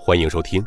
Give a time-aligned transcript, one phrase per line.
[0.00, 0.64] 欢迎收听，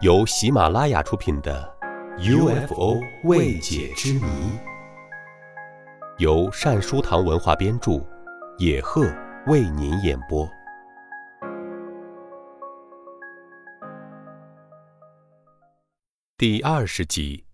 [0.00, 1.72] 由喜马拉雅出品的
[2.66, 4.20] 《UFO 未解之谜》，
[6.18, 8.04] 由善书堂文化编著，
[8.58, 9.06] 野鹤
[9.46, 10.46] 为您演播。
[16.36, 17.46] 第二十集：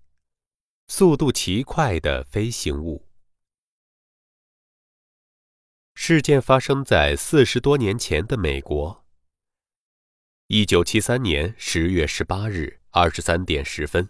[0.88, 3.06] 速度奇快的飞行物。
[5.94, 8.99] 事件发生在四十多年前的美国。
[10.52, 14.08] 一九七三年十月十八日二十三点十分，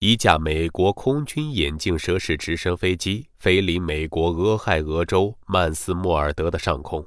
[0.00, 7.06] 一架美国空军眼镜蛇式直升飞机飞临美国俄亥俄州曼斯莫尔德的上空，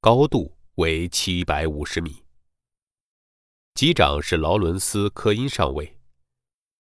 [0.00, 2.24] 高度为七百五十米。
[3.74, 6.00] 机长是劳伦斯·科因上尉。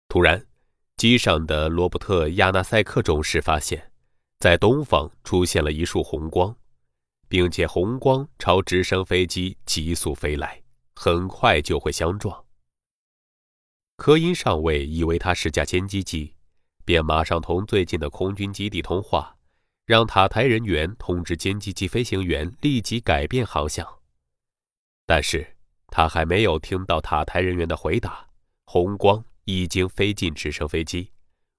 [0.08, 0.48] 突然，
[0.98, 3.92] 机上的罗伯特·亚纳塞克中士发现，
[4.40, 6.56] 在东方出现了一束红光，
[7.30, 10.60] 并且红光朝直升飞机急速飞来。
[11.04, 12.46] 很快就会相撞。
[13.98, 16.36] 科因上尉以为他是架歼击机，
[16.86, 19.36] 便马上同最近的空军基地通话，
[19.88, 23.84] 让塔台人员通知歼击机飞行员立即改变航向。
[25.08, 25.56] 但是
[25.88, 28.30] 他还没有听到塔台人员的回答，
[28.66, 31.12] 红光已经飞进直升飞机，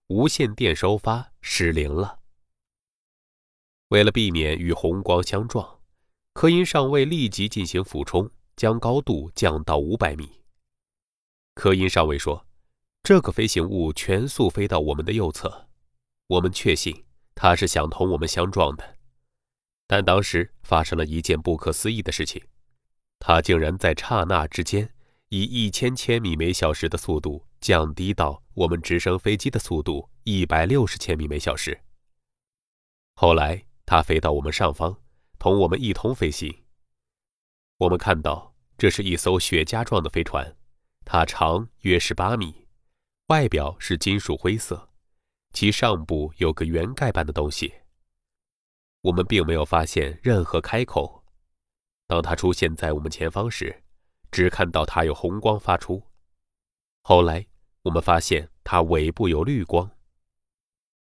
[0.06, 2.20] 无线电收发失灵了。
[3.88, 5.80] 为了避免与红光相撞，
[6.32, 8.30] 科因上尉立即进行俯冲。
[8.56, 10.42] 将高度降到五百米。
[11.54, 12.46] 科因上尉说
[13.02, 15.68] ：“这个飞行物全速飞到我们的右侧，
[16.28, 18.96] 我们确信它是想同我们相撞的。
[19.86, 22.42] 但当时发生了一件不可思议的事情，
[23.18, 24.88] 它竟然在刹那之间
[25.28, 31.78] 以一千千米每小时的速度降低到我们直升飞机的速度一百六十千米每小时。
[33.16, 34.96] 后来，它飞到我们上方，
[35.38, 36.56] 同我们一同飞行。”
[37.82, 40.56] 我们看到，这是一艘雪茄状的飞船，
[41.04, 42.68] 它长约十八米，
[43.26, 44.88] 外表是金属灰色，
[45.52, 47.74] 其上部有个圆盖般的东西。
[49.00, 51.24] 我们并没有发现任何开口。
[52.06, 53.82] 当它出现在我们前方时，
[54.30, 56.00] 只看到它有红光发出。
[57.02, 57.44] 后来
[57.82, 59.90] 我们发现它尾部有绿光。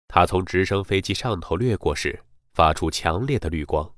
[0.08, 3.95] 它从直升飞机上头掠过时，发出强烈的绿光。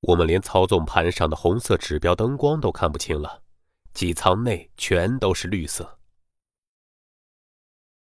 [0.00, 3.42] 我们连操纵盘上的红色指标灯光都看不清了，
[3.92, 5.98] 机舱内全都是绿色。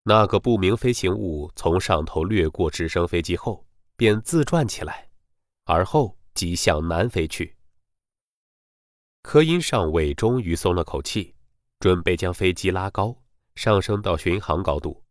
[0.04, 5.10] 那个不明飞行物从上头掠过直升飞机后，便自转起来，
[5.66, 7.56] 而后即向南飞去。
[9.22, 11.36] 科因上尉终于松了口气，
[11.80, 13.16] 准备将飞机拉高，
[13.54, 15.04] 上升到巡航高度，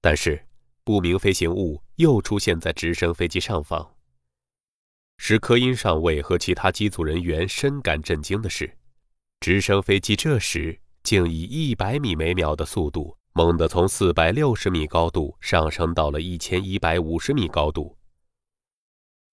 [0.00, 0.46] 但是
[0.84, 3.96] 不明飞行物又出现在直升飞机上方。
[5.24, 8.76] 使科因上尉和其他机组人员深感震惊的是，
[9.38, 17.96] 直升飞机这时竟以一百米每秒的速度，猛地从四百六十米高度上升到了一千一百五十米高度。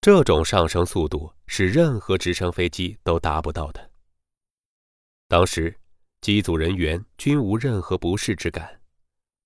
[0.00, 3.90] 这种上升速度是任何直升飞机都达不到的。
[5.26, 5.76] 当时，
[6.20, 8.80] 机组人员均无任何不适之感，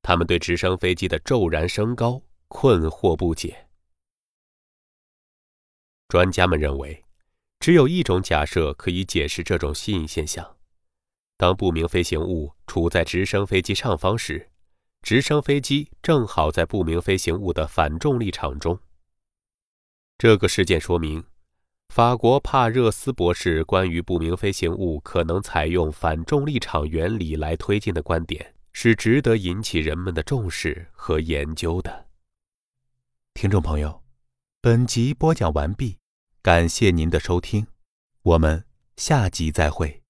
[0.02, 3.66] 他们对直升飞机的骤然升高困惑不解。
[6.14, 7.04] 专家们认为，
[7.58, 10.48] 只有一种假设可以解释这种吸引现象：
[11.36, 14.48] 当不明飞行物处在直升飞机上方时，
[15.02, 18.78] 直升飞机正好在不明飞行物的反重力场中。
[20.16, 21.24] 这个事件说明，
[21.88, 32.06] 法国帕热斯博士关于不明飞行物可能采用反重力场原理来推进的观点是值得引起人们的重视和研究的。
[33.34, 34.00] 听众朋友。
[34.60, 35.98] 本集播讲完毕，
[36.44, 37.66] 感谢您的收听，
[38.20, 38.66] 我们
[38.98, 40.03] 下集再会。